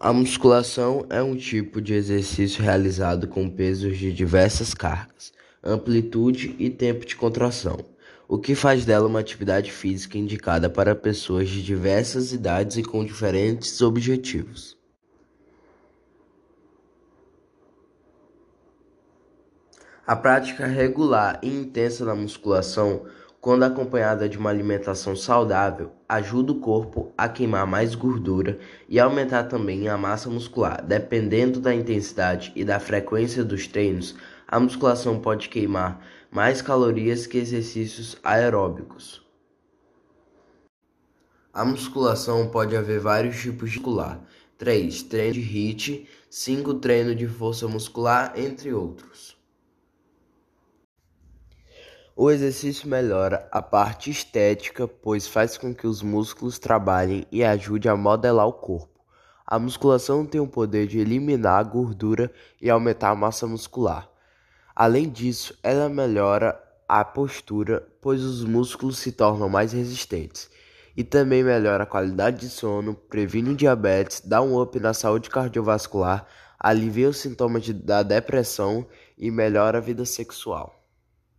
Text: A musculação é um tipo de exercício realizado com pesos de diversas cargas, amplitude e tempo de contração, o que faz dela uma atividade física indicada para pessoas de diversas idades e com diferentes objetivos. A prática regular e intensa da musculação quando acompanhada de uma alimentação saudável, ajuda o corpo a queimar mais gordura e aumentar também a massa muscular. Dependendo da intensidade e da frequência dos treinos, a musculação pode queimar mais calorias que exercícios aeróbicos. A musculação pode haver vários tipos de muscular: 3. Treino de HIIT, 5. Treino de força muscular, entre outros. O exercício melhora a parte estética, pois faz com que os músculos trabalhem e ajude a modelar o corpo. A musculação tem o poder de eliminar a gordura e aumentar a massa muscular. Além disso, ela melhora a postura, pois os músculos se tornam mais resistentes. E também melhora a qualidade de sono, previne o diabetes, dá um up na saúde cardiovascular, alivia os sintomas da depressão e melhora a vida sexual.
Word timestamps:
A 0.00 0.12
musculação 0.12 1.04
é 1.10 1.20
um 1.20 1.34
tipo 1.34 1.80
de 1.80 1.92
exercício 1.92 2.62
realizado 2.62 3.26
com 3.26 3.50
pesos 3.50 3.98
de 3.98 4.12
diversas 4.12 4.72
cargas, 4.72 5.32
amplitude 5.60 6.54
e 6.56 6.70
tempo 6.70 7.04
de 7.04 7.16
contração, 7.16 7.84
o 8.28 8.38
que 8.38 8.54
faz 8.54 8.84
dela 8.84 9.08
uma 9.08 9.18
atividade 9.18 9.72
física 9.72 10.16
indicada 10.16 10.70
para 10.70 10.94
pessoas 10.94 11.48
de 11.48 11.64
diversas 11.64 12.32
idades 12.32 12.76
e 12.76 12.84
com 12.84 13.04
diferentes 13.04 13.82
objetivos. 13.82 14.78
A 20.06 20.14
prática 20.14 20.64
regular 20.64 21.40
e 21.42 21.48
intensa 21.48 22.04
da 22.04 22.14
musculação 22.14 23.04
quando 23.40 23.62
acompanhada 23.62 24.28
de 24.28 24.36
uma 24.36 24.50
alimentação 24.50 25.14
saudável, 25.14 25.92
ajuda 26.08 26.52
o 26.52 26.60
corpo 26.60 27.12
a 27.16 27.28
queimar 27.28 27.66
mais 27.66 27.94
gordura 27.94 28.58
e 28.88 28.98
aumentar 28.98 29.44
também 29.44 29.88
a 29.88 29.96
massa 29.96 30.28
muscular. 30.28 30.84
Dependendo 30.84 31.60
da 31.60 31.72
intensidade 31.72 32.52
e 32.56 32.64
da 32.64 32.80
frequência 32.80 33.44
dos 33.44 33.68
treinos, 33.68 34.16
a 34.46 34.58
musculação 34.58 35.20
pode 35.20 35.48
queimar 35.48 36.04
mais 36.32 36.60
calorias 36.60 37.26
que 37.26 37.38
exercícios 37.38 38.18
aeróbicos. 38.24 39.24
A 41.52 41.64
musculação 41.64 42.48
pode 42.48 42.76
haver 42.76 42.98
vários 42.98 43.40
tipos 43.40 43.70
de 43.70 43.78
muscular: 43.78 44.20
3. 44.58 45.02
Treino 45.04 45.34
de 45.34 45.40
HIIT, 45.40 46.08
5. 46.28 46.74
Treino 46.74 47.14
de 47.14 47.28
força 47.28 47.68
muscular, 47.68 48.32
entre 48.36 48.74
outros. 48.74 49.37
O 52.20 52.32
exercício 52.32 52.88
melhora 52.88 53.48
a 53.52 53.62
parte 53.62 54.10
estética, 54.10 54.88
pois 54.88 55.28
faz 55.28 55.56
com 55.56 55.72
que 55.72 55.86
os 55.86 56.02
músculos 56.02 56.58
trabalhem 56.58 57.24
e 57.30 57.44
ajude 57.44 57.88
a 57.88 57.96
modelar 57.96 58.48
o 58.48 58.52
corpo. 58.52 58.98
A 59.46 59.56
musculação 59.56 60.26
tem 60.26 60.40
o 60.40 60.48
poder 60.48 60.88
de 60.88 60.98
eliminar 60.98 61.60
a 61.60 61.62
gordura 61.62 62.28
e 62.60 62.68
aumentar 62.68 63.10
a 63.10 63.14
massa 63.14 63.46
muscular. 63.46 64.10
Além 64.74 65.08
disso, 65.08 65.56
ela 65.62 65.88
melhora 65.88 66.60
a 66.88 67.04
postura, 67.04 67.86
pois 68.00 68.20
os 68.24 68.42
músculos 68.42 68.98
se 68.98 69.12
tornam 69.12 69.48
mais 69.48 69.72
resistentes. 69.72 70.50
E 70.96 71.04
também 71.04 71.44
melhora 71.44 71.84
a 71.84 71.86
qualidade 71.86 72.40
de 72.40 72.48
sono, 72.48 72.96
previne 72.96 73.50
o 73.50 73.56
diabetes, 73.56 74.22
dá 74.24 74.42
um 74.42 74.60
up 74.60 74.76
na 74.80 74.92
saúde 74.92 75.30
cardiovascular, 75.30 76.26
alivia 76.58 77.10
os 77.10 77.18
sintomas 77.18 77.68
da 77.68 78.02
depressão 78.02 78.84
e 79.16 79.30
melhora 79.30 79.78
a 79.78 79.80
vida 79.80 80.04
sexual. 80.04 80.77